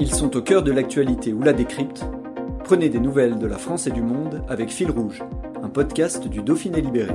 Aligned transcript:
Ils 0.00 0.10
sont 0.10 0.34
au 0.34 0.40
cœur 0.40 0.62
de 0.62 0.72
l'actualité 0.72 1.34
ou 1.34 1.42
la 1.42 1.52
décrypte. 1.52 2.06
Prenez 2.64 2.88
des 2.88 3.00
nouvelles 3.00 3.38
de 3.38 3.46
la 3.46 3.58
France 3.58 3.86
et 3.86 3.90
du 3.90 4.00
monde 4.00 4.42
avec 4.48 4.70
Fil 4.70 4.90
Rouge, 4.90 5.22
un 5.62 5.68
podcast 5.68 6.26
du 6.26 6.42
Dauphiné 6.42 6.80
Libéré. 6.80 7.12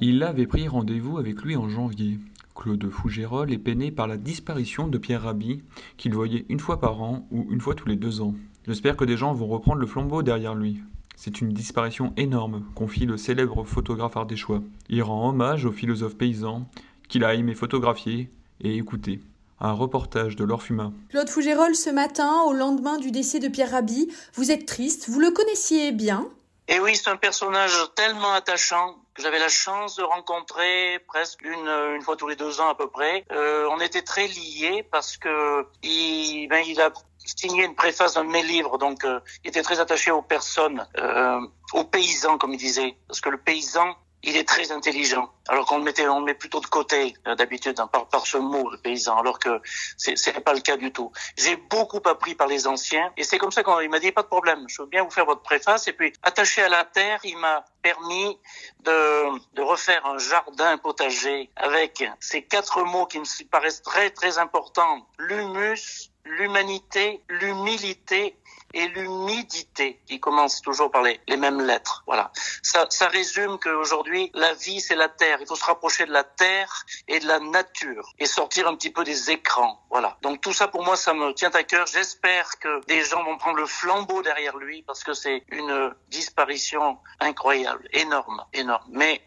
Il 0.00 0.22
avait 0.22 0.46
pris 0.46 0.66
rendez-vous 0.66 1.18
avec 1.18 1.42
lui 1.42 1.56
en 1.56 1.68
janvier. 1.68 2.20
Claude 2.54 2.88
Fougérol 2.88 3.52
est 3.52 3.58
peiné 3.58 3.90
par 3.90 4.06
la 4.06 4.16
disparition 4.16 4.88
de 4.88 4.96
Pierre 4.96 5.24
Rabhi, 5.24 5.62
qu'il 5.98 6.14
voyait 6.14 6.46
une 6.48 6.58
fois 6.58 6.80
par 6.80 7.02
an 7.02 7.26
ou 7.30 7.46
une 7.50 7.60
fois 7.60 7.74
tous 7.74 7.86
les 7.86 7.96
deux 7.96 8.22
ans. 8.22 8.34
J'espère 8.66 8.96
que 8.96 9.04
des 9.04 9.18
gens 9.18 9.34
vont 9.34 9.48
reprendre 9.48 9.78
le 9.78 9.86
flambeau 9.86 10.22
derrière 10.22 10.54
lui. 10.54 10.80
C'est 11.16 11.42
une 11.42 11.50
disparition 11.50 12.14
énorme, 12.16 12.64
confie 12.74 13.04
le 13.04 13.18
célèbre 13.18 13.62
photographe 13.64 14.16
ardéchois. 14.16 14.62
Il 14.88 15.02
rend 15.02 15.28
hommage 15.28 15.66
au 15.66 15.72
philosophe 15.72 16.16
paysan 16.16 16.66
qu'il 17.08 17.24
a 17.24 17.34
aimé 17.34 17.54
photographier 17.54 18.30
et 18.62 18.74
écouter. 18.74 19.20
Un 19.64 19.72
reportage 19.72 20.36
de 20.36 20.44
l'Orfuma. 20.44 20.92
Claude 21.08 21.30
Fougérol, 21.30 21.74
ce 21.74 21.88
matin, 21.88 22.42
au 22.42 22.52
lendemain 22.52 22.98
du 22.98 23.10
décès 23.10 23.38
de 23.38 23.48
Pierre 23.48 23.70
Rabhi, 23.70 24.14
vous 24.34 24.50
êtes 24.50 24.66
triste, 24.66 25.08
vous 25.08 25.20
le 25.20 25.30
connaissiez 25.30 25.90
bien 25.90 26.28
Et 26.68 26.78
oui, 26.80 26.94
c'est 26.94 27.08
un 27.08 27.16
personnage 27.16 27.72
tellement 27.94 28.34
attachant 28.34 28.96
que 29.14 29.22
j'avais 29.22 29.38
la 29.38 29.48
chance 29.48 29.96
de 29.96 30.02
rencontrer 30.02 30.98
presque 31.08 31.40
une, 31.40 31.66
une 31.96 32.02
fois 32.02 32.14
tous 32.14 32.28
les 32.28 32.36
deux 32.36 32.60
ans 32.60 32.68
à 32.68 32.74
peu 32.74 32.90
près. 32.90 33.24
Euh, 33.32 33.66
on 33.70 33.80
était 33.80 34.02
très 34.02 34.26
liés 34.26 34.86
parce 34.90 35.16
que 35.16 35.66
il, 35.82 36.46
ben, 36.48 36.62
il 36.68 36.78
a 36.82 36.92
signé 37.24 37.64
une 37.64 37.74
préface 37.74 38.14
d'un 38.14 38.24
de 38.24 38.30
mes 38.30 38.42
livres, 38.42 38.76
donc 38.76 39.02
euh, 39.04 39.18
il 39.44 39.48
était 39.48 39.62
très 39.62 39.80
attaché 39.80 40.10
aux 40.10 40.20
personnes, 40.20 40.86
euh, 40.98 41.40
aux 41.72 41.84
paysans, 41.84 42.36
comme 42.36 42.52
il 42.52 42.58
disait, 42.58 42.96
parce 43.08 43.22
que 43.22 43.30
le 43.30 43.38
paysan, 43.38 43.96
il 44.26 44.36
est 44.36 44.48
très 44.48 44.72
intelligent, 44.72 45.30
alors 45.48 45.66
qu'on 45.66 45.78
le 45.78 45.84
mettait, 45.84 46.08
on 46.08 46.20
le 46.20 46.24
met 46.24 46.34
plutôt 46.34 46.60
de 46.60 46.66
côté 46.66 47.14
euh, 47.26 47.34
d'habitude 47.34 47.78
hein, 47.78 47.86
par, 47.86 48.08
par 48.08 48.26
ce 48.26 48.38
mot, 48.38 48.70
le 48.70 48.78
paysan, 48.78 49.16
alors 49.18 49.38
que 49.38 49.60
c'est 49.96 50.16
c'est 50.16 50.40
pas 50.40 50.54
le 50.54 50.60
cas 50.60 50.76
du 50.76 50.92
tout. 50.92 51.12
J'ai 51.36 51.56
beaucoup 51.56 52.00
appris 52.06 52.34
par 52.34 52.46
les 52.46 52.66
anciens, 52.66 53.12
et 53.16 53.24
c'est 53.24 53.38
comme 53.38 53.52
ça 53.52 53.62
qu'il 53.62 53.90
m'a 53.90 54.00
dit 54.00 54.12
pas 54.12 54.22
de 54.22 54.28
problème, 54.28 54.64
je 54.68 54.82
veux 54.82 54.88
bien 54.88 55.02
vous 55.04 55.10
faire 55.10 55.26
votre 55.26 55.42
préface, 55.42 55.88
et 55.88 55.92
puis 55.92 56.12
attaché 56.22 56.62
à 56.62 56.68
la 56.68 56.84
terre, 56.84 57.20
il 57.24 57.36
m'a 57.38 57.64
permis 57.82 58.38
de, 58.80 59.38
de 59.54 59.62
refaire 59.62 60.04
un 60.06 60.18
jardin 60.18 60.78
potager 60.78 61.50
avec 61.56 62.02
ces 62.20 62.42
quatre 62.42 62.82
mots 62.82 63.06
qui 63.06 63.18
me 63.18 63.44
paraissent 63.48 63.82
très 63.82 64.10
très 64.10 64.38
importants 64.38 65.06
l'humus, 65.18 66.10
l'humanité, 66.24 67.22
l'humilité 67.28 68.36
et 68.72 68.88
l'humidité, 68.88 70.00
qui 70.06 70.18
commencent 70.18 70.60
toujours 70.60 70.90
par 70.90 71.02
les, 71.02 71.20
les 71.28 71.36
mêmes 71.36 71.60
lettres. 71.60 72.02
Voilà. 72.06 72.32
Ça, 72.64 72.86
ça 72.88 73.08
résume 73.08 73.58
qu'aujourd'hui, 73.58 74.30
la 74.32 74.54
vie, 74.54 74.80
c'est 74.80 74.94
la 74.94 75.10
terre. 75.10 75.36
Il 75.42 75.46
faut 75.46 75.54
se 75.54 75.64
rapprocher 75.64 76.06
de 76.06 76.12
la 76.12 76.24
terre 76.24 76.86
et 77.08 77.20
de 77.20 77.26
la 77.28 77.38
nature 77.38 78.10
et 78.18 78.24
sortir 78.24 78.66
un 78.66 78.74
petit 78.74 78.90
peu 78.90 79.04
des 79.04 79.30
écrans. 79.30 79.84
Voilà. 79.90 80.16
Donc 80.22 80.40
tout 80.40 80.54
ça, 80.54 80.66
pour 80.66 80.82
moi, 80.82 80.96
ça 80.96 81.12
me 81.12 81.34
tient 81.34 81.50
à 81.50 81.62
cœur. 81.62 81.86
J'espère 81.86 82.58
que 82.58 82.82
des 82.86 83.04
gens 83.04 83.22
vont 83.22 83.36
prendre 83.36 83.58
le 83.58 83.66
flambeau 83.66 84.22
derrière 84.22 84.56
lui 84.56 84.82
parce 84.82 85.04
que 85.04 85.12
c'est 85.12 85.44
une 85.50 85.94
disparition 86.08 86.98
incroyable, 87.20 87.86
énorme, 87.92 88.42
énorme. 88.54 88.88
Mais 88.88 89.20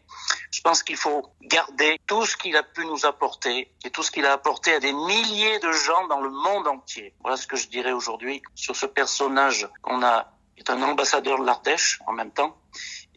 je 0.49 0.61
pense 0.61 0.81
qu'il 0.81 0.97
faut 0.97 1.31
garder 1.43 1.99
tout 2.07 2.25
ce 2.25 2.35
qu'il 2.37 2.57
a 2.57 2.63
pu 2.63 2.87
nous 2.87 3.05
apporter 3.05 3.71
et 3.85 3.91
tout 3.91 4.01
ce 4.01 4.09
qu'il 4.09 4.25
a 4.25 4.33
apporté 4.33 4.73
à 4.73 4.79
des 4.79 4.93
milliers 4.93 5.59
de 5.59 5.71
gens 5.71 6.07
dans 6.07 6.21
le 6.21 6.31
monde 6.31 6.67
entier. 6.67 7.13
Voilà 7.21 7.37
ce 7.37 7.45
que 7.45 7.55
je 7.55 7.67
dirais 7.67 7.91
aujourd'hui 7.91 8.41
sur 8.55 8.75
ce 8.75 8.87
personnage 8.87 9.69
qu'on 9.83 10.01
a, 10.01 10.31
qui 10.55 10.63
est 10.63 10.71
un 10.71 10.81
ambassadeur 10.81 11.37
de 11.39 11.45
l'Ardèche 11.45 11.99
en 12.07 12.13
même 12.13 12.31
temps 12.31 12.57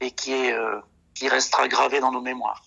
et 0.01 0.11
qui 0.11 0.33
est, 0.33 0.53
euh, 0.53 0.81
qui 1.15 1.29
restera 1.29 1.69
gravé 1.69 2.01
dans 2.01 2.13
nos 2.13 2.21
mémoires. 2.21 2.65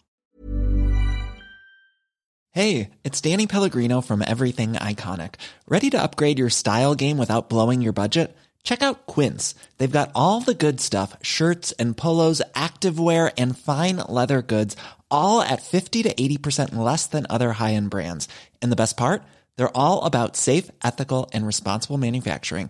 Hey, 2.52 2.92
it's 3.04 3.20
Danny 3.20 3.48
Pellegrino 3.48 4.00
from 4.02 4.22
Everything 4.22 4.74
Iconic. 4.74 5.36
Ready 5.68 5.90
to 5.90 5.98
upgrade 5.98 6.38
your 6.38 6.52
style 6.52 6.94
game 6.94 7.18
without 7.18 7.50
blowing 7.50 7.82
your 7.82 7.94
budget? 7.94 8.38
Check 8.64 8.84
out 8.84 9.08
Quince. 9.08 9.56
They've 9.80 9.92
got 9.92 10.12
all 10.14 10.40
the 10.40 10.54
good 10.54 10.80
stuff 10.80 11.18
shirts 11.24 11.72
and 11.74 11.98
polos, 11.98 12.44
activewear, 12.54 13.34
and 13.40 13.58
fine 13.58 13.98
leather 14.08 14.44
goods, 14.44 14.78
all 15.10 15.42
at 15.42 15.64
50 15.64 16.04
to 16.04 16.14
80% 16.14 16.76
less 16.76 17.08
than 17.08 17.26
other 17.28 17.54
high 17.54 17.74
end 17.74 17.90
brands. 17.90 18.28
And 18.62 18.72
the 18.72 18.78
best 18.78 18.98
part? 18.98 19.24
They're 19.58 19.76
all 19.76 20.04
about 20.04 20.36
safe, 20.36 20.70
ethical, 20.84 21.30
and 21.34 21.48
responsible 21.48 21.98
manufacturing. 21.98 22.70